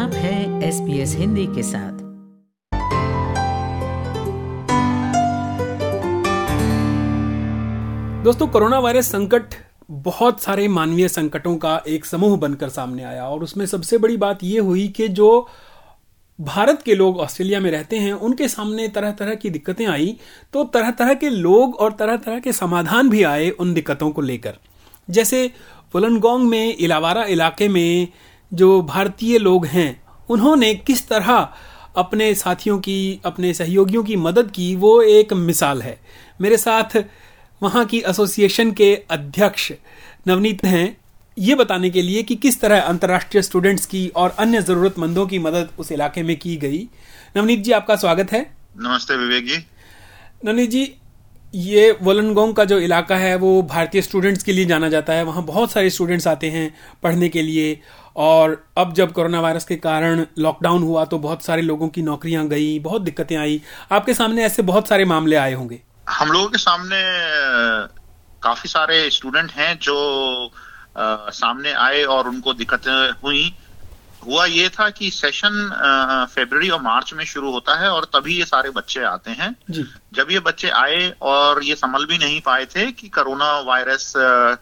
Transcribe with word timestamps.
आप 0.00 0.12
हैं 0.14 0.62
S 0.62 0.78
P 0.80 0.98
S 0.98 1.14
Hindi 1.16 1.44
के 1.46 1.62
साथ। 1.62 1.98
दोस्तों, 8.24 8.46
कोरोना 8.46 8.78
वायरस 8.78 9.10
संकट, 9.12 9.54
बहुत 9.90 10.40
सारे 10.40 10.68
मानवीय 10.68 11.08
संकटों 11.08 11.56
का 11.56 11.76
एक 11.88 12.04
समूह 12.04 12.36
बनकर 12.36 12.68
सामने 12.68 13.02
आया 13.02 13.24
और 13.24 13.42
उसमें 13.42 13.66
सबसे 13.66 13.98
बड़ी 13.98 14.16
बात 14.16 14.44
यह 14.44 14.62
हुई 14.62 14.86
कि 14.88 15.08
जो 15.08 15.48
भारत 16.38 16.82
के 16.82 16.94
लोग 16.94 17.18
ऑस्ट्रेलिया 17.18 17.60
में 17.60 17.70
रहते 17.70 17.98
हैं, 17.98 18.12
उनके 18.12 18.48
सामने 18.48 18.88
तरह 18.88 19.10
तरह 19.10 19.34
की 19.34 19.50
दिक्कतें 19.50 19.86
आई 19.86 20.16
तो 20.52 20.64
तरह 20.64 20.90
तरह 20.90 21.14
के 21.14 21.30
लोग 21.30 21.74
और 21.74 21.92
तरह 21.92 22.16
तरह 22.16 22.38
के 22.38 22.52
समाधान 22.52 23.10
भी 23.10 23.22
आए 23.22 23.50
उन 23.50 23.74
दिक्कतों 23.74 24.10
को 24.10 24.22
लेकर। 24.22 24.56
जैसे 25.10 25.50
वुलनगोंग 25.94 26.48
में, 26.48 26.76
इलावारा 26.76 27.24
इलाके 27.24 27.68
में 27.68 28.08
जो 28.52 28.82
भारतीय 28.82 29.38
लोग 29.38 29.66
हैं 29.66 30.02
उन्होंने 30.30 30.74
किस 30.74 31.08
तरह 31.08 31.48
अपने 31.96 32.34
साथियों 32.34 32.78
की 32.78 33.20
अपने 33.24 33.52
सहयोगियों 33.54 34.02
की 34.04 34.16
मदद 34.16 34.50
की 34.50 34.74
वो 34.76 35.02
एक 35.02 35.32
मिसाल 35.32 35.82
है। 35.82 35.98
मेरे 36.40 36.56
साथ 36.56 36.96
वहाँ 37.62 37.84
की 37.84 37.98
एसोसिएशन 38.00 38.72
के 38.72 38.94
अध्यक्ष 39.10 39.72
नवनीत 40.28 40.64
हैं। 40.64 40.96
ये 41.38 41.54
बताने 41.54 41.90
के 41.90 42.02
लिए 42.02 42.22
कि 42.22 42.34
किस 42.36 42.60
तरह 42.60 42.80
अंतर्राष्ट्रीय 42.80 43.42
स्टूडेंट्स 43.42 43.86
की 43.86 44.06
और 44.16 44.30
अन्य 44.38 44.62
जरूरतमंदों 44.62 45.26
की 45.26 45.38
मदद 45.38 45.68
उस 45.78 45.92
इलाके 45.92 46.22
में 46.22 46.36
की 46.36 46.56
गई। 46.56 46.88
नवनीत 47.36 47.60
जी 47.60 47.72
आपका 47.72 47.96
स्वागत 47.96 48.32
है। 48.32 48.42
नमस्ते 48.76 49.16
विवेक 49.16 49.46
जी। 49.46 49.56
नवनीत 50.44 50.70
जी 50.70 50.84
ये 51.54 51.90
वोलनगोंग 52.02 52.54
का 52.54 52.64
जो 52.64 52.78
इलाका 52.78 53.16
है 53.16 53.34
वो 53.36 53.60
भारतीय 53.62 54.02
स्टूडेंट्स 54.02 54.42
के 54.42 54.52
लिए 54.52 54.64
जाना 54.64 54.88
जाता 54.88 55.12
है। 55.12 55.22
वहाँ 55.24 55.42
बहुत 55.44 55.72
सारे 55.72 55.90
स्टूडेंट्स 55.90 56.26
आते 56.26 56.50
हैं 56.50 56.74
पढ़ने 57.02 57.28
के 57.28 57.42
लिए। 57.42 57.80
और 58.16 58.64
अब 58.78 58.92
जब 58.94 59.12
कोरोना 59.12 59.40
वायरस 59.40 59.64
के 59.64 59.76
कारण 59.76 60.24
लॉकडाउन 60.38 60.82
हुआ 60.82 61.04
तो 61.04 61.18
बहुत 61.18 61.44
सारे 61.44 61.62
लोगों 61.62 61.88
की 61.88 62.02
नौकरियाँ 62.02 62.46
गई 62.48 62.78
बहुत 62.78 63.02
दिक्कतें 63.02 63.36
आई। 63.36 63.60
आपके 63.92 64.14
सामने 64.14 64.44
ऐसे 64.44 64.62
बहुत 64.62 64.88
सारे 64.88 65.04
मामले 65.04 65.36
आए 65.36 65.52
होंगे। 65.52 65.80
हम 66.08 66.32
लोगों 66.32 66.48
के 66.48 66.58
सामने 66.58 67.00
काफ़ी 68.42 68.68
सारे 68.68 69.08
स्टूडेंट 69.10 69.50
हैं 69.52 69.78
जो 69.78 69.96
आ, 70.96 71.30
सामने 71.30 71.72
आए 71.72 72.02
और 72.04 72.28
उनको 72.28 72.52
दिक्कतें 72.54 73.10
हुई। 73.22 73.42
हुआ 74.26 74.44
ये 74.44 74.68
था 74.68 74.88
कि 74.90 75.10
सेशन 75.10 76.28
फरवरी 76.32 76.68
और 76.68 76.80
मार्च 76.82 77.12
में 77.14 77.24
शुरू 77.24 77.50
होता 77.50 77.74
है 77.74 77.88
और 77.88 78.04
तभी 78.04 78.36
ये 78.38 78.44
सारे 78.44 78.70
बच्चे 78.70 79.02
आते 79.04 79.30
हैं। 79.30 79.54
जी। 79.70 79.84
जब 80.12 80.30
ये 80.30 80.40
बच्चे 80.40 80.68
आए 80.68 81.12
और 81.22 81.62
ये 81.64 81.74
संभल 81.74 82.06
भी 82.06 82.18
नहीं 82.18 82.40
पाए 82.40 82.66
थे 82.66 82.90
कि 82.92 83.08
कोरोना 83.08 83.58
वायरस 83.60 84.12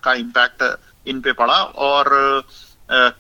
का 0.03 0.15
इम्पैक्ट 0.15 0.65
इन 1.07 1.21
पे 1.21 1.33
पड़ा 1.33 1.63
और 1.63 2.45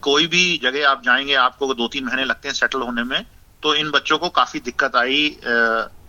कोई 0.03 0.27
भी 0.27 0.61
जगह 0.63 0.89
आप 0.89 1.03
जाएँगे 1.05 1.35
आपको 1.35 1.75
दो 1.75 1.89
तीन 1.89 2.05
महीने 2.05 2.25
लगते 2.25 2.49
हैं 2.49 2.55
सेटल 2.55 2.81
होने 2.81 3.03
में 3.03 3.25
तो 3.63 3.75
इन 3.75 3.91
बच्चों 3.91 4.19
को 4.19 4.29
काफ़ी 4.29 4.61
दिक्कत 4.61 4.97
आई 4.97 5.37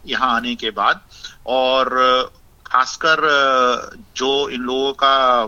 यहाँ 0.07 0.35
आने 0.35 0.55
के 0.55 0.69
बाद। 0.72 1.02
और 1.47 1.89
खासकर 2.66 3.22
जो 4.16 4.50
इन 4.50 4.61
लोगों 4.61 4.94
का 4.94 5.45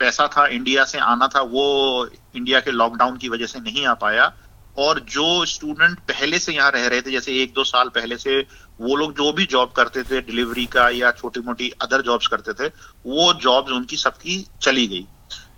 पैसा 0.00 0.26
था 0.28 0.46
इंडिया 0.48 0.84
से 0.84 0.98
आना 1.00 1.28
था, 1.28 1.40
वो 1.40 2.08
इंडिया 2.36 2.60
के 2.60 2.70
लॉकडाउन 2.72 3.16
की 3.16 3.28
वजह 3.28 3.46
से 3.46 3.60
नहीं 3.60 3.86
आ 3.86 3.94
पाया। 3.96 4.32
और 4.78 4.98
जो 5.10 5.44
स्टूडेंट 5.46 5.98
पहले 6.08 6.38
से 6.38 6.52
यहाँ 6.52 6.70
रह 6.70 6.86
रहे 6.86 7.00
थे, 7.02 7.10
जैसे 7.10 7.32
एक 7.42 7.52
दो 7.54 7.64
साल 7.64 7.88
पहले 7.90 8.16
से, 8.16 8.38
वो 8.80 8.96
लोग 8.96 9.14
जो 9.16 9.32
भी 9.32 9.46
जॉब 9.46 9.72
करते 9.76 10.02
थे 10.02 10.20
डिलीवरी 10.22 10.66
का 10.68 10.88
या 10.90 11.10
छोटी 11.12 11.40
मोटी 11.40 11.70
अदर 11.82 12.02
जॉब्स 12.02 12.26
करते 12.26 12.52
थे, 12.54 12.68
वो 13.06 13.32
जॉब्स 13.42 13.72
उनकी 13.72 13.96
सबकी 13.96 14.44
चली 14.62 14.86
गई। 14.86 15.06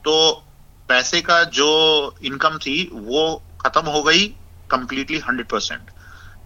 तो 0.05 0.31
पैसे 0.89 1.21
का 1.21 1.43
जो 1.53 1.69
इनकम 2.25 2.59
थी, 2.59 2.83
वो 2.93 3.43
खत्म 3.61 3.87
हो 3.89 4.03
गई 4.03 4.27
कंप्लीटली 4.71 5.19
हंड्रेड 5.19 5.49
परसेंट 5.49 5.91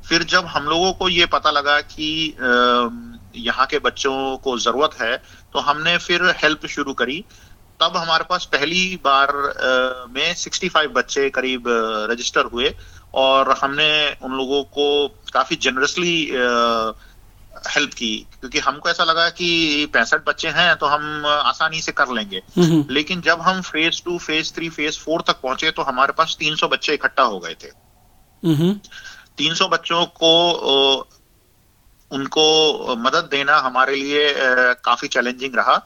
फिर 0.05 0.23
जब 0.25 0.47
हम 0.47 0.65
लोगों 0.65 0.93
को 0.93 1.09
ये 1.09 1.27
पता 1.27 1.51
लगा 1.51 1.81
कि 1.83 2.07
यहाँ 3.37 3.67
के 3.67 3.79
बच्चों 3.79 4.37
को 4.37 4.59
ज़रूरत 4.59 4.95
है 5.01 5.17
तो 5.53 5.59
हमने 5.61 5.97
फिर 5.99 6.23
हेल्प 6.43 6.67
शुरू 6.67 6.93
करी। 6.95 7.25
तब 7.81 7.97
हमारे 7.97 8.25
पास 8.25 8.45
पहली 8.45 9.01
बार 9.05 9.33
में 10.11 10.35
65 10.35 10.91
बच्चे 10.95 11.29
करीब 11.31 11.65
रजिस्टर 12.11 12.45
हुए 12.45 12.75
और 13.15 13.51
हमने 13.53 13.91
उन 14.23 14.37
लोगों 14.37 14.63
को 14.65 14.87
काफ़ी 15.33 15.57
जनरसली 15.57 16.17
हेल्प 17.69 17.93
की। 17.95 18.17
क्योंकि 18.41 18.59
हमको 18.59 18.89
ऐसा 18.91 19.05
लगा 19.05 19.29
कि 19.31 19.87
पैंसठ 19.95 20.23
बच्चे 20.27 20.49
हैं 20.49 20.75
तो 20.77 20.87
हम 20.87 21.27
आसानी 21.27 21.81
से 21.81 21.93
कर 21.93 22.09
लेंगे। 22.09 22.43
लेकिन 22.91 23.21
जब 23.21 23.41
हम 23.41 23.61
phase 23.63 24.03
two 24.05 24.19
phase 24.19 24.53
three 24.55 24.69
phase 24.69 24.99
four 24.99 25.23
तक 25.27 25.41
पहुँचे 25.41 25.71
तो 25.71 25.83
हमारे 25.83 26.13
पास 26.13 26.37
300 26.39 26.69
बच्चे 26.69 26.95
इकट्ठा 26.95 27.23
हो 27.23 27.39
गए 27.39 27.55
थे। 27.55 27.71
300 29.37 29.69
बच्चों 29.69 30.05
को 30.07 30.33
उनको 32.11 32.97
मदद 32.97 33.29
देना 33.31 33.59
हमारे 33.59 33.95
लिए 33.97 34.33
काफ़ी 34.85 35.09
चैलेंजिंग 35.09 35.55
रहा। 35.55 35.77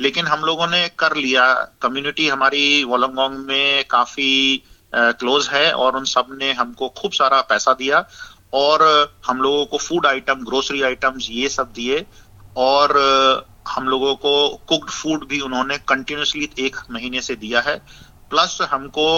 लेकिन 0.00 0.26
हम 0.26 0.44
लोगों 0.44 0.66
ने 0.66 0.88
कर 0.98 1.16
लिया। 1.16 1.52
कम्युनिटी 1.82 2.28
हमारी 2.28 2.84
वोलंगोंग 2.84 3.38
में 3.46 3.84
काफ़ी 3.90 4.62
क्लोज 4.92 5.48
है 5.48 5.70
और 5.74 5.96
उन 5.96 6.04
सबने 6.04 6.52
हमको 6.52 6.88
खूब 6.88 7.12
सारा 7.12 7.40
पैसा 7.50 7.72
दिया 7.74 8.04
और 8.54 8.82
हम 9.26 9.40
लोगों 9.42 9.64
को 9.66 9.78
फ़ूड 9.78 10.06
आइटम 10.06 10.44
ग्रोसरी 10.44 10.82
आइटम्स 10.82 11.26
ये 11.30 11.48
सब 11.48 11.72
दिए 11.72 12.04
और 12.56 12.98
हम 13.68 13.88
लोगों 13.88 14.14
को 14.16 14.48
कुक्ड 14.68 14.90
फ़ूड 14.90 15.26
भी 15.28 15.40
उन्होंने 15.40 15.78
कंटिन्यूसली 15.88 16.48
एक 16.58 16.76
महीने 16.90 17.20
से 17.20 17.36
दिया 17.36 17.60
है। 17.60 17.76
प्लस 18.30 18.58
हमको 18.70 19.08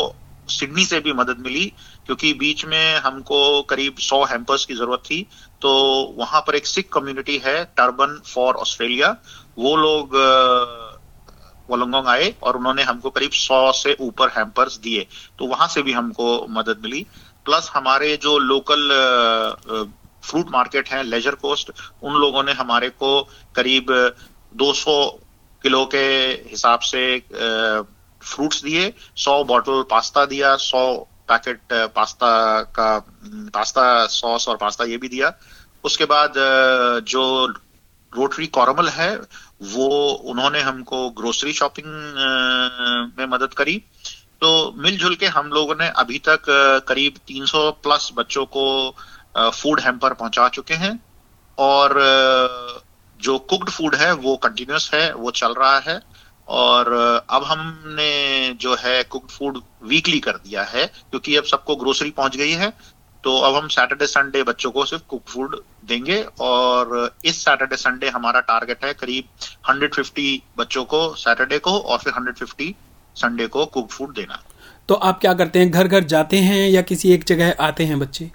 सिडनी 0.48 0.84
से 0.84 1.00
भी 1.00 1.12
मदद 1.12 1.38
मिली 1.38 1.66
क्योंकि 2.06 2.32
बीच 2.34 2.64
में 2.64 2.96
हमको 2.96 3.40
करीब 3.62 3.96
सौ 4.00 4.22
हेम्पर्स 4.24 4.64
की 4.64 4.74
ज़रूरत 4.74 5.02
थी। 5.04 5.20
तो 5.62 5.70
वहाँ 6.18 6.40
पर 6.40 6.54
एक 6.54 6.66
सिख 6.66 6.88
कम्युनिटी 6.92 7.36
है 7.44 7.64
टर्बन 7.76 8.20
फॉर 8.26 8.54
ऑस्ट्रेलिया 8.56 9.16
वो 9.58 9.76
लोग 9.76 10.16
वोलंगोंग 11.70 12.06
आए 12.08 12.34
और 12.42 12.56
उन्होंने 12.56 12.82
हमको 12.82 13.10
करीब 13.10 13.30
सौ 13.34 13.60
से 13.74 13.96
ऊपर 14.00 14.28
हैम्पर्स 14.36 14.76
दिए। 14.80 15.06
तो 15.38 15.46
वहाँ 15.46 15.68
से 15.68 15.82
भी 15.82 15.92
हमको 15.92 16.46
मदद 16.50 16.80
मिली। 16.82 17.06
प्लस 17.46 17.70
हमारे 17.74 18.16
जो 18.22 18.38
लोकल 18.40 18.88
फ्रूट 20.22 20.50
मार्केट 20.52 20.88
है 20.88 21.02
लेजर 21.04 21.34
कोस्ट 21.36 21.70
उन 22.02 22.14
लोगों 22.14 22.42
ने 22.42 22.52
हमारे 22.54 22.88
को 23.02 23.10
करीब 23.56 23.92
200 24.54 24.96
किलो 25.64 25.84
के 25.86 26.06
हिसाब 26.50 26.80
से 26.80 27.02
फ्रूट्स 28.22 28.62
दिए 28.62 28.92
100 29.18 29.42
बॉटल 29.46 29.82
पास्ता 29.90 30.24
दिया 30.26 30.56
100 30.56 30.82
पैकेट 31.28 31.60
पास्ता 31.94 32.30
का 32.76 32.98
पास्ता 33.54 33.84
सॉस 34.08 34.48
और 34.48 34.56
पास्ता 34.56 34.84
ये 34.84 34.96
भी 34.96 35.08
दिया। 35.08 35.32
उसके 35.84 36.04
बाद 36.06 36.34
जो 37.08 37.24
रोटरी 38.16 38.46
कॉरमल 38.46 38.88
है, 38.88 39.16
वो, 39.62 40.10
उन्होंने 40.12 40.60
हमको 40.60 41.10
ग्रोसरी 41.10 41.52
शॉपिंग 41.52 41.86
में 43.18 43.26
मदद 43.26 43.54
करी। 43.54 43.82
तो 44.40 44.74
मिलजुल 44.76 45.14
के 45.14 45.26
हम 45.26 45.48
लोगों 45.48 45.74
ने 45.74 45.88
अभी 45.88 46.18
तक 46.18 46.42
करीब 46.88 47.14
300 47.26 47.70
प्लस 47.70 48.10
बच्चों 48.14 48.46
को 48.46 48.94
फ़ूड 49.38 49.80
हैम्पर 49.80 50.12
पहुँचा 50.12 50.48
चुके 50.48 50.74
हैं। 50.74 51.04
और 51.58 51.94
जो 53.20 53.38
कुक्ड 53.38 53.70
फ़ूड 53.70 53.94
है, 53.94 54.12
वो 54.12 54.36
कंटिन्यूस 54.36 54.90
है, 54.94 55.14
वो 55.14 55.30
चल 55.30 55.54
रहा 55.54 55.78
है। 55.78 56.02
और 56.48 56.92
अब 57.30 57.44
हमने 57.44 58.52
जो 58.54 58.74
है 58.74 59.02
कुक्ड 59.04 59.30
फ़ूड 59.30 59.62
वीकली 59.82 60.20
कर 60.20 60.32
दिया 60.32 60.62
है, 60.62 60.86
क्योंकि 60.86 61.36
अब 61.36 61.44
सबको 61.44 61.76
ग्रोसरी 61.76 62.10
पहुँच 62.10 62.36
गई 62.36 62.52
है। 62.52 62.72
तो 63.24 63.38
अब 63.38 63.54
हम 63.54 63.68
सैटरडे 63.68 64.06
संडे 64.06 64.42
बच्चों 64.42 64.70
को 64.70 64.84
सिर्फ़ 64.84 65.02
कुक 65.08 65.22
फ़ूड 65.28 65.56
देंगे 65.84 66.24
और 66.40 67.16
इस 67.24 67.44
सैटरडे 67.44 67.76
संडे 67.76 68.08
हमारा 68.08 68.40
टारगेट 68.40 68.84
है 68.84 68.92
करीब 68.94 69.24
150 69.70 70.42
बच्चों 70.58 70.84
को 70.84 71.14
सैटरडे 71.14 71.58
को 71.58 71.78
और 71.78 71.98
फिर 71.98 72.12
150 72.12 72.74
संडे 73.16 73.46
को 73.46 73.66
कुक 73.66 73.90
फ़ूड 73.90 74.14
देना। 74.14 74.42
तो 74.88 74.94
आप 74.94 75.20
क्या 75.20 75.34
करते 75.34 75.58
हैं? 75.58 75.70
घर 75.70 75.88
घर 75.88 76.04
जाते 76.04 76.36
हैं 76.36 76.68
या 76.68 76.82
किसी 76.82 77.12
एक 77.12 77.24
जगह 77.24 77.56
आते 77.60 77.84
हैं 77.84 77.98
बच्चे? 77.98 78.30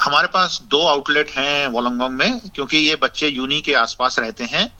हमारे 0.00 0.28
पास 0.28 0.60
दो 0.64 0.86
आउटलेट 0.86 1.30
हैं 1.30 1.66
वोलंगोंग 1.68 2.14
में 2.14 2.40
क्योंकि 2.54 2.76
ये 2.76 2.96
बच्चे 2.96 3.28
यूनी 3.28 3.60
के 3.60 3.74
आसपास 3.74 4.18
रहते 4.18 4.44
हैं। 4.44 4.72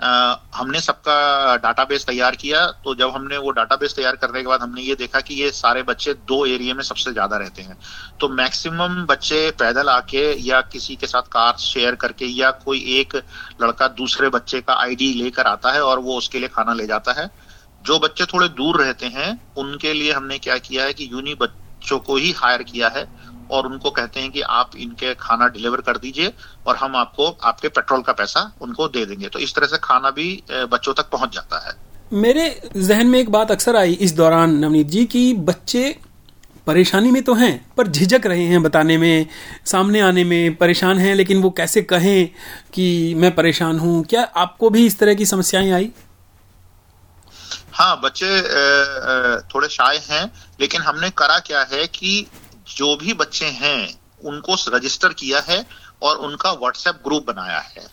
आ, 0.00 0.36
हमने 0.54 0.80
सबका 0.80 1.56
डाटाबेस 1.56 2.04
तैयार 2.06 2.36
किया 2.36 2.64
तो 2.84 2.94
जब 2.94 3.10
हमने 3.10 3.36
वो 3.38 3.50
डाटाबेस 3.50 3.94
तैयार 3.96 4.16
करने 4.16 4.40
के 4.40 4.46
बाद 4.46 4.60
हमने 4.62 4.82
ये 4.82 4.94
देखा 4.94 5.20
कि 5.20 5.34
ये 5.34 5.50
सारे 5.52 5.82
बच्चे 5.82 6.14
दो 6.26 6.44
एरिया 6.46 6.74
में 6.74 6.82
सबसे 6.82 7.12
ज़्यादा 7.12 7.36
रहते 7.36 7.62
हैं। 7.62 7.76
तो 8.20 8.28
मैक्सिमम 8.30 9.04
बच्चे 9.06 9.50
पैदल 9.58 9.88
आके 9.88 10.24
या 10.40 10.60
किसी 10.72 10.96
के 10.96 11.06
साथ 11.06 11.28
कार 11.32 11.56
शेयर 11.60 11.94
करके 11.96 12.26
या 12.26 12.50
कोई 12.64 12.80
एक 12.98 13.16
लड़का 13.62 13.88
दूसरे 13.94 14.28
बच्चे 14.30 14.60
का 14.60 14.74
आईडी 14.76 15.12
लेकर 15.14 15.46
आता 15.46 15.72
है 15.72 15.82
और 15.82 15.98
वो 15.98 16.16
उसके 16.18 16.38
लिए 16.38 16.48
खाना 16.48 16.74
ले 16.74 16.86
जाता 16.86 17.12
है। 17.12 17.30
जो 17.84 17.98
बच्चे 17.98 18.24
थोड़े 18.24 18.48
दूर 18.50 18.80
रहते 18.82 19.06
हैं 19.08 19.30
उनके 19.58 19.92
लिए 19.92 20.12
हमने 20.12 20.38
क्या 20.38 20.58
किया 20.60 20.84
है 20.84 20.92
कि 20.92 21.08
यूनी 21.12 21.34
बच्चों 21.34 21.98
को 22.00 22.16
ही 22.16 22.32
हायर 22.32 22.62
किया 22.62 22.88
है। 22.88 23.06
और 23.50 23.66
उनको 23.66 23.90
कहते 23.90 24.20
हैं 24.20 24.30
कि 24.30 24.40
आप 24.40 24.76
इनके 24.76 25.14
खाना 25.14 25.48
डिलीवर 25.48 25.80
कर 25.80 25.96
दीजिए 25.98 26.32
और 26.66 26.76
हम 26.76 26.96
आपको 26.96 27.28
आपके 27.42 27.68
पेट्रोल 27.68 28.02
का 28.02 28.12
पैसा 28.12 28.50
उनको 28.60 28.88
दे 28.88 29.04
देंगे। 29.06 29.28
तो 29.28 29.38
इस 29.38 29.54
तरह 29.54 29.66
से 29.66 29.78
खाना 29.82 30.10
भी 30.10 30.42
बच्चों 30.50 30.94
तक 30.94 31.10
पहुँच 31.10 31.34
जाता 31.34 31.66
है। 31.66 31.74
मेरे 32.12 32.44
जहन 32.76 33.06
में 33.06 33.18
एक 33.18 33.30
बात 33.30 33.50
अक्सर 33.50 33.76
आई 33.76 33.92
इस 33.92 34.12
दौरान 34.12 34.58
नवनीत 34.58 34.86
जी 34.86 35.04
की 35.06 35.32
बच्चे 35.44 35.98
परेशानी 36.66 37.10
में 37.10 37.22
तो 37.22 37.34
हैं 37.34 37.52
पर 37.76 37.86
झिझक 37.86 38.26
रहे 38.26 38.44
हैं 38.44 38.62
बताने 38.62 38.96
में 38.98 39.26
सामने 39.66 40.00
आने 40.00 40.24
में 40.24 40.54
परेशान 40.56 40.98
हैं 40.98 41.14
लेकिन 41.14 41.42
वो 41.42 41.50
कैसे 41.50 41.82
कहें 41.82 42.28
कि 42.74 43.14
मैं 43.14 43.34
परेशान 43.34 43.78
हूँ? 43.78 44.02
क्या 44.04 44.22
आपको 44.36 44.70
भी 44.70 44.84
इस 44.86 44.98
तरह 44.98 45.14
की 45.14 45.26
समस्याएँ 45.26 45.70
आई? 45.72 45.90
हाँ 47.72 48.00
बच्चे 48.00 48.40
थोड़े 49.48 49.68
शाय 49.68 50.00
हैं 50.04 50.24
लेकिन 50.60 50.82
हमने 50.82 51.10
करा 51.10 51.38
क्या 51.40 51.62
है 51.72 51.86
कि 51.88 52.26
जो 52.68 52.96
भी 52.96 53.12
बच्चे 53.12 53.46
हैं 53.46 54.00
उनको 54.24 54.56
रजिस्टर 54.68 55.12
किया 55.12 55.40
है 55.40 55.66
और 56.02 56.16
उनका 56.16 56.52
व्हाट्सएप 56.52 56.94
ग्रुप 56.94 57.26
बनाया 57.26 57.58
है। 57.58 57.86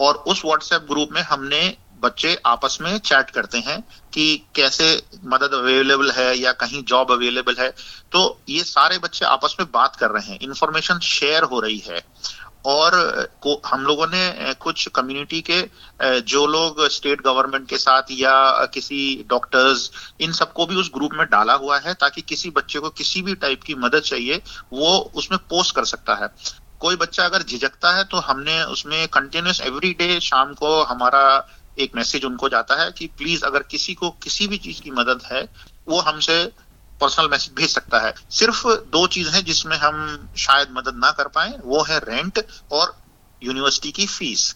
और 0.00 0.14
उस 0.14 0.44
व्हाट्सएप 0.44 0.82
ग्रुप 0.82 1.08
में 1.12 1.22
हमने 1.22 1.76
बच्चे 2.00 2.38
आपस 2.46 2.78
में 2.80 2.98
चैट 2.98 3.30
करते 3.30 3.58
हैं 3.58 3.84
कि 4.12 4.42
कैसे 4.54 5.02
मदद 5.24 5.50
अवेलेबल 5.54 6.10
है 6.10 6.38
या 6.38 6.52
कहीं 6.52 6.82
जॉब 6.84 7.12
अवेलेबल 7.12 7.56
है। 7.58 7.74
तो 8.12 8.40
ये 8.48 8.64
सारे 8.64 8.98
बच्चे 8.98 9.24
आपस 9.24 9.56
में 9.60 9.70
बात 9.72 9.96
कर 9.96 10.10
रहे 10.10 10.32
हैं। 10.32 10.38
इंफॉर्मेशन 10.42 10.98
शेयर 10.98 11.42
हो 11.42 11.60
रही 11.60 11.78
है। 11.78 12.04
और 12.64 12.94
हम 13.66 13.82
लोगों 13.82 14.06
ने 14.06 14.54
कुछ 14.60 14.86
कम्युनिटी 14.88 15.40
के 15.50 15.60
जो 16.22 16.46
लोग 16.46 16.80
स्टेट 16.88 17.22
गवर्नमेंट 17.22 17.68
के 17.68 17.78
साथ 17.78 18.10
या 18.10 18.34
किसी 18.74 19.00
डॉक्टर्स 19.30 19.90
इन 20.20 20.32
सबको 20.32 20.66
भी 20.66 20.76
उस 20.76 20.90
ग्रुप 20.94 21.14
में 21.14 21.26
डाला 21.30 21.54
हुआ 21.54 21.78
है 21.78 21.94
ताकि 21.94 22.22
किसी 22.22 22.50
बच्चे 22.50 22.78
को 22.78 22.90
किसी 22.92 23.22
भी 23.22 23.34
टाइप 23.36 23.62
की 23.62 23.74
मदद 23.76 24.02
चाहिए, 24.02 24.40
वो 24.72 24.96
उसमें 25.14 25.38
पोस्ट 25.50 25.74
कर 25.76 25.84
सकता 25.84 26.14
है। 26.14 26.28
कोई 26.80 26.96
बच्चा 26.96 27.24
अगर 27.24 27.42
झिझकता 27.42 27.92
है 27.96 28.04
तो 28.04 28.16
हमने 28.20 28.62
उसमें 28.64 29.06
कंटिन्यूस 29.08 29.60
एवरी 29.60 29.92
डे 29.98 30.18
शाम 30.20 30.52
को 30.54 30.82
हमारा 30.84 31.24
एक 31.78 31.96
मैसेज 31.96 32.24
उनको 32.24 32.48
जाता 32.48 32.82
है 32.82 32.90
कि 32.92 33.06
प्लीज़ 33.18 33.44
अगर 33.44 33.62
किसी 33.70 33.94
को 33.94 34.10
किसी 34.22 34.46
भी 34.48 34.58
चीज़ 34.58 34.80
की 34.82 34.90
मदद 34.90 35.20
है, 35.32 35.48
वो 35.88 36.00
हमसे 36.00 36.36
पर्सनल 37.04 37.28
मैसेज 37.28 37.54
भेज 37.54 37.70
सकता 37.70 38.00
है। 38.00 38.14
सिर्फ़ 38.32 38.66
दो 38.90 39.06
चीज़ 39.08 39.28
है 39.30 39.42
जिसमें 39.44 39.76
हम 39.78 40.28
शायद 40.38 40.68
मदद 40.72 40.96
ना 40.98 41.10
कर 41.12 41.28
पाए, 41.30 41.58
वो 41.64 41.82
है 41.82 41.98
रेंट 42.00 42.46
और 42.72 42.96
यूनिवर्सिटी 43.42 43.92
की 43.92 44.06
फ़ीस 44.08 44.54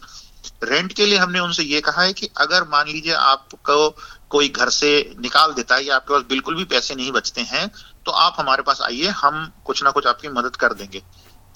रेंट 0.63 0.93
के 0.93 1.05
लिए 1.05 1.17
हमने 1.17 1.39
उनसे 1.39 1.63
ये 1.63 1.79
कहा 1.81 2.01
है 2.01 2.13
कि 2.13 2.29
अगर 2.37 2.63
मान 2.69 2.87
लीजिए 2.87 3.13
आपको 3.13 3.89
कोई 4.29 4.49
घर 4.49 4.69
से 4.69 4.89
निकाल 5.19 5.53
देता 5.53 5.75
है 5.75 5.85
या 5.85 5.95
आपके 5.95 6.13
पास 6.13 6.23
बिल्कुल 6.29 6.55
भी 6.55 6.63
पैसे 6.65 6.95
नहीं 6.95 7.11
बचते 7.11 7.41
हैं 7.43 7.69
तो 8.05 8.11
आप 8.13 8.35
हमारे 8.39 8.63
पास 8.63 8.81
आइए, 8.81 9.07
हम 9.07 9.51
कुछ 9.65 9.83
ना 9.83 9.91
कुछ 9.91 10.07
आपकी 10.07 10.27
मदद 10.29 10.55
कर 10.55 10.73
देंगे। 10.73 11.01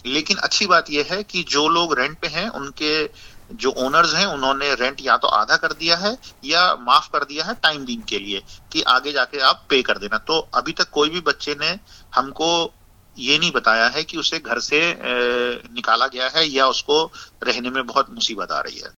लेकिन 0.05 0.37
अच्छी 0.39 0.65
बात 0.67 0.89
यह 0.89 1.07
है 1.11 1.21
कि 1.23 1.43
जो 1.49 1.67
लोग 1.69 1.97
रेंट 1.99 2.17
पे 2.19 2.27
हैं, 2.27 2.47
उनके 2.49 3.03
जो 3.53 3.71
ओनर्स 3.79 4.13
हैं, 4.15 4.25
उन्होंने 4.27 4.73
रेंट 4.75 5.01
या 5.01 5.17
तो 5.17 5.27
आधा 5.29 5.55
कर 5.57 5.73
दिया 5.73 5.97
है 5.97 6.17
या 6.45 6.63
माफ़ 6.81 7.09
कर 7.13 7.23
दिया 7.23 7.45
है 7.45 7.53
टाइम 7.63 7.85
बींग 7.85 8.01
के 8.09 8.19
लिए 8.19 8.41
कि 8.71 8.81
आगे 8.89 9.11
जाके 9.11 9.39
आप 9.41 9.65
पे 9.69 9.81
कर 9.81 9.97
देना। 9.97 10.17
तो 10.19 10.39
अभी 10.55 10.71
तक 10.71 10.89
कोई 10.91 11.09
भी 11.09 11.21
बच्चे 11.23 11.55
ने 11.61 11.77
हमको 12.15 12.49
ये 13.17 13.37
नहीं 13.39 13.51
बताया 13.51 13.87
है 13.87 14.03
कि 14.03 14.17
उसे 14.17 14.39
घर 14.39 14.59
से 14.61 14.79
निकाला 14.99 16.07
गया 16.07 16.29
है 16.35 16.47
या 16.47 16.67
उसको 16.67 17.03
रहने 17.43 17.69
में 17.69 17.85
बहुत 17.85 18.09
मुसीबत 18.11 18.51
आ 18.51 18.59
रही 18.59 18.79
है। 18.79 18.91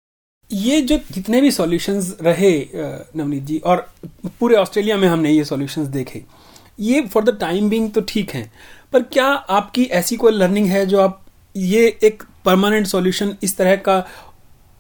ये 0.52 0.82
जो 0.82 0.98
जितने 1.12 1.42
भी 1.42 1.52
सॉल्यूशंस 1.52 2.16
रहे 2.22 2.52
नवनीत 2.76 3.44
जी, 3.44 3.58
और 3.60 3.90
पूरे 4.40 4.56
ऑस्ट्रेलिया 4.56 4.98
में 4.98 5.08
हमने 5.08 5.32
ये 5.32 5.46
सॉल्यूशंस 5.46 5.88
देखे, 5.90 6.24
ये 6.80 7.02
फॉर 7.04 7.24
द 7.24 7.38
टाइम 7.40 7.70
बिंग 7.70 7.92
तो 7.92 8.02
ठीक 8.08 8.32
है, 8.32 8.52
पर 8.94 9.04
क्या 9.04 9.28
आपकी 9.28 9.86
ऐसी 9.94 10.18
कोई 10.18 10.32
लर्निंग 10.34 10.68
है 10.68 10.86
जो 10.86 11.02
आप, 11.02 11.20
ये 11.56 11.88
एक 12.04 12.24
परमानेंट 12.46 12.88
सॉल्यूशन 12.88 13.36
इस 13.44 13.58
तरह 13.58 13.76
का 13.78 13.98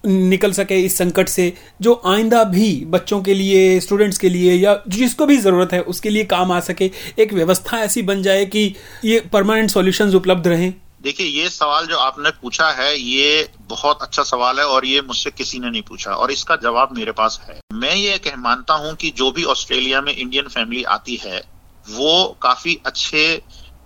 निकल 0.04 0.52
सके 0.52 0.80
इस 0.80 0.98
संकट 0.98 1.30
से, 1.30 1.54
जो 1.82 2.02
आइंदा 2.06 2.44
भी 2.44 2.86
बच्चों 2.86 3.22
के 3.24 3.34
लिए 3.34 3.80
स्टूडेंट्स 3.80 4.18
के 4.18 4.30
लिए, 4.30 4.54
या 4.54 4.82
जिसको 4.88 5.26
भी 5.26 5.38
ज़रूरत 5.38 5.74
है, 5.74 5.82
उसके 5.82 6.10
लिए 6.10 6.24
काम 6.26 6.52
आ 6.52 6.60
सके, 6.60 6.92
एक 7.20 7.34
व्यवस्था 7.34 7.80
ऐसी 7.80 8.02
बन 8.02 8.24
जाए 8.24 8.46
कि 8.46 8.74
ये 9.06 9.20
परमानेंट 9.34 9.70
सॉल्यूशंस 9.70 10.16
उपलब्ध 10.16 10.48
रहें। 10.48 10.74
देखिए, 11.02 11.28
ये 11.28 11.50
सवाल 11.50 11.86
जो 11.86 11.98
आपने 11.98 12.30
पूछा 12.42 12.70
है, 12.72 12.98
ये 12.98 13.50
बहुत 13.70 14.02
अच्छा 14.02 14.24
सवाल 14.24 14.60
है 14.60 14.66
और 14.66 14.86
ये 14.86 15.02
मुझसे 15.02 15.32
किसी 15.32 15.60
ने 15.60 15.70
नहीं 15.70 15.82
पूछा 15.82 16.12
और 16.12 16.32
इसका 16.32 16.56
जवाब 16.56 16.96
मेरे 16.98 17.12
पास 17.12 17.40
है। 17.50 17.60
मैं 17.74 17.96
ये 17.96 18.18
कह 18.18 18.36
मानता 18.38 18.74
हूँ 18.76 18.94
कि 18.96 19.12
जो 19.18 19.32
भी 19.32 19.44
ऑस्ट्रेलिया 19.46 20.02
में 20.02 20.16
इंडियन 20.16 20.48
फैमिली 20.48 20.84
आती 20.84 21.16
है, 21.16 21.44
वो 21.86 22.38
काफ़ी 22.42 22.80
अच्छे 22.86 23.42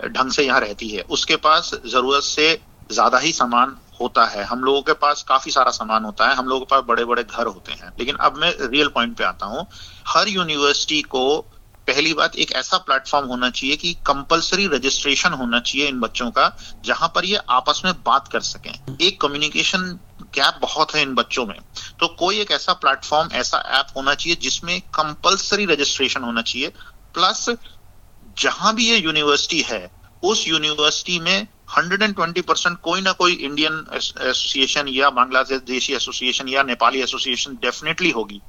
ढंग 0.07 0.31
से 0.31 0.43
यहाँ 0.43 0.59
रहती 0.59 0.89
है। 0.89 1.01
उसके 1.01 1.35
पास 1.35 1.71
ज़रूरत 1.85 2.23
से 2.23 2.53
ज़्यादा 2.91 3.17
ही 3.17 3.31
सामान 3.31 3.75
होता 4.01 4.25
है। 4.25 4.43
हम 4.43 4.63
लोगों 4.63 4.81
के 4.81 4.93
पास 4.93 5.23
काफ़ी 5.23 5.51
सारा 5.51 5.71
सामान 5.71 6.03
होता 6.03 6.29
है। 6.29 6.35
हम 6.35 6.45
लोगों 6.45 6.65
के 6.65 6.75
पास 6.75 6.83
बड़े 6.87 7.05
बड़े 7.05 7.23
घर 7.23 7.45
होते 7.45 7.71
हैं। 7.71 7.93
लेकिन 7.99 8.15
अब 8.15 8.37
मैं 8.37 8.55
रियल 8.59 8.87
पॉइंट 8.87 9.17
पे 9.17 9.23
आता 9.23 9.45
हूँ। 9.45 9.67
हर 10.07 10.27
यूनिवर्सिटी 10.27 11.01
को 11.01 11.45
पहली 11.87 12.13
बात 12.13 12.35
एक 12.35 12.51
ऐसा 12.51 12.77
प्लेटफॉर्म 12.77 13.27
होना 13.27 13.49
चाहिए 13.49 13.75
कि 13.75 13.93
कंपलसरी 13.93 14.67
रजिस्ट्रेशन 14.67 15.33
होना 15.33 15.59
चाहिए 15.59 15.87
इन 15.87 15.99
बच्चों 15.99 16.31
का, 16.31 16.57
जहाँ 16.85 17.11
पर 17.15 17.25
ये 17.25 17.35
आपस 17.49 17.81
में 17.85 17.93
बात 18.03 18.27
कर 18.27 18.39
सकें। 18.39 18.97
एक 19.01 19.21
कम्युनिकेशन 19.21 19.99
गैप 20.21 20.59
बहुत 20.61 20.95
है 20.95 21.01
इन 21.01 21.15
बच्चों 21.15 21.45
में। 21.45 21.59
तो 21.99 22.07
कोई 22.07 22.39
एक 22.39 22.51
ऐसा 22.51 22.73
प्लेटफॉर्म 22.73 23.29
ऐसा 23.31 23.57
ऐप 23.57 23.87
होना 23.97 24.13
चाहिए 24.13 24.35
जिसमें 24.35 24.81
कंपलसरी 24.81 25.65
रजिस्ट्रेशन 25.65 26.23
होना 26.23 26.41
चाहिए। 26.41 26.67
प्लस 27.13 27.49
जहाँ 28.39 28.75
भी 28.75 28.89
ये 28.89 28.97
यूनिवर्सिटी 28.97 29.61
है, 29.61 29.91
उस 30.23 30.47
यूनिवर्सिटी 30.47 31.19
में 31.19 31.47
120 31.67 32.41
परसेंट 32.41 32.77
कोई 32.81 33.01
ना 33.01 33.11
कोई 33.11 33.33
इंडियन 33.33 33.85
एसोसिएशन 33.93 34.87
या 34.87 35.09
बांग्लादेशी 35.09 35.93
एसोसिएशन 35.93 36.47
या 36.47 36.63
नेपाली 36.63 37.01
एसोसिएशन 37.01 37.57
डेफिनेटली 37.61 38.11
होगी। 38.11 38.41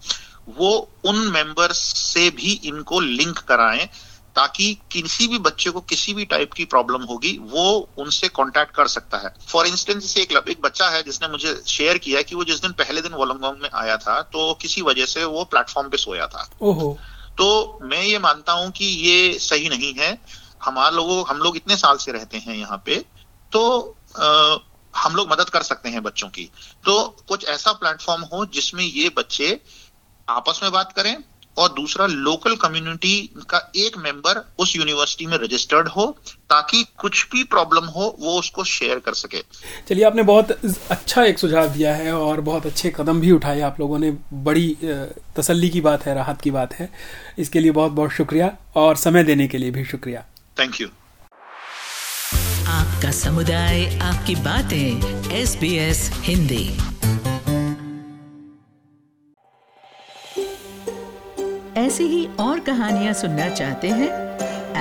वो 0.58 0.90
उन 1.04 1.16
मेंबर्स 1.16 1.78
से 1.96 2.30
भी 2.30 2.52
इनको 2.64 3.00
लिंक 3.00 3.38
कराएँ 3.38 3.88
ताकि 4.36 4.78
किसी 4.92 5.26
भी 5.28 5.38
बच्चे 5.38 5.70
को 5.70 5.80
किसी 5.80 6.14
भी 6.14 6.24
टाइप 6.24 6.52
की 6.52 6.64
प्रॉब्लम 6.64 7.02
होगी 7.02 7.36
वो 7.42 7.88
उनसे 7.98 8.28
कांटेक्ट 8.28 8.74
कर 8.74 8.86
सकता 8.86 9.18
है। 9.18 9.34
फॉर 9.48 9.66
इंस्टेंस 9.66 10.16
एक 10.16 10.32
एक 10.48 10.60
बच्चा 10.62 10.88
है 10.88 11.02
जिसने 11.02 11.28
मुझे 11.28 11.54
शेयर 11.66 11.98
किया 11.98 12.22
कि 12.22 12.34
वो 12.34 12.44
जिस 12.44 12.60
दिन 12.62 12.72
पहले 12.72 13.00
दिन 13.00 13.12
वोलंगोंग 13.12 13.56
में 13.62 13.68
आया 13.74 13.96
था 13.96 14.20
तो 14.22 14.52
किसी 14.54 14.82
वजह 14.82 15.06
से 15.06 15.24
वो 15.24 15.44
प्लेटफॉर्म 15.44 15.88
पे 15.88 15.96
सोया 15.96 16.26
था। 16.26 16.48
ओहो। 16.62 16.98
तो 17.38 17.78
मैं 17.82 18.02
ये 18.02 18.18
मानता 18.18 18.52
हूँ 18.52 18.70
कि 18.70 18.84
ये 18.84 19.38
सही 19.38 19.68
नहीं 19.68 19.92
है। 19.94 20.12
हमारे 20.62 20.96
लोगों 20.96 21.22
हम 21.28 21.38
लोग 21.38 21.56
इतने 21.56 21.76
साल 21.76 21.96
से 21.96 22.12
रहते 22.12 22.38
हैं 22.38 22.56
यहाँ 22.56 22.82
पे 22.86 22.96
तो 23.52 23.62
आ, 24.16 24.56
हम 24.94 25.14
लोग 25.14 25.30
मदद 25.30 25.50
कर 25.50 25.62
सकते 25.62 25.88
हैं 25.88 26.02
बच्चों 26.02 26.28
की। 26.28 26.44
तो 26.84 27.02
कुछ 27.28 27.44
ऐसा 27.48 27.72
प्लेटफॉर्म 27.74 28.22
हो 28.32 28.44
जिसमें 28.54 28.84
ये 28.84 29.08
बच्चे 29.16 29.58
आपस 30.28 30.60
में 30.62 30.70
बात 30.72 30.92
करें 30.92 31.16
और 31.56 31.68
दूसरा 31.72 32.06
लोकल 32.06 32.54
कम्युनिटी 32.56 33.14
का 33.50 33.58
एक 33.76 33.96
मेंबर 33.98 34.40
उस 34.58 34.74
यूनिवर्सिटी 34.76 35.26
में 35.26 35.36
रजिस्टर्ड 35.38 35.88
हो 35.88 36.06
ताकि 36.50 36.82
कुछ 36.98 37.24
भी 37.32 37.42
प्रॉब्लम 37.44 37.84
हो 37.86 38.04
वो 38.20 38.38
उसको 38.38 38.64
शेयर 38.64 38.98
कर 38.98 39.14
सके। 39.14 39.42
चलिए 39.88 40.04
आपने 40.04 40.22
बहुत 40.22 40.50
अच्छा 40.90 41.24
एक 41.24 41.38
सुझाव 41.38 41.68
दिया 41.68 41.94
है 41.94 42.12
और 42.14 42.40
बहुत 42.40 42.66
अच्छे 42.66 42.92
कदम 42.96 43.20
भी 43.20 43.30
उठाए। 43.32 43.60
आप 43.60 43.80
लोगों 43.80 43.98
ने 43.98 44.10
बड़ी 44.32 44.76
तसल्ली 45.36 45.70
की 45.70 45.80
बात 45.80 46.06
है 46.06 46.14
राहत 46.14 46.40
की 46.40 46.50
बात 46.50 46.74
है। 46.74 46.90
इसके 47.38 47.60
लिए 47.60 47.70
बहुत 47.72 47.92
बहुत 47.92 48.10
शुक्रिया 48.12 48.56
और 48.76 48.96
समय 48.96 49.24
देने 49.24 49.48
के 49.48 49.58
लिए 49.58 49.70
भी 49.70 49.84
शुक्रिया। 49.84 50.24
थैंक 50.58 50.80
यू 50.80 50.88
आपका 52.68 53.10
समुदाय, 53.10 53.98
आपकी 53.98 54.34
बातें 54.34 55.30
एस 55.32 55.56
बी 55.60 55.76
एस 55.78 56.10
हिंदी। 56.14 56.64
ऐसी 61.80 62.04
ही 62.04 62.26
और 62.40 62.60
कहानियाँ 62.60 63.12
सुनना 63.12 63.48
चाहते 63.48 63.88
हैं? 63.88 64.08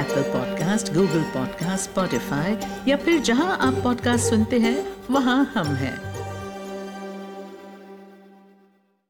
Apple 0.01 0.22
podcast 0.22 0.93
Google 0.93 1.24
podcast 1.24 1.89
Spotify 1.89 2.57
या 2.88 2.98
फिर 2.98 3.22
जहाँ 3.22 3.57
आप 3.57 3.74
पॉडकास्ट 3.74 4.29
सुनते 4.29 4.60
हैं, 4.60 4.93
वहाँ 5.12 5.53
हम 5.57 5.67
हैं। 5.67 6.06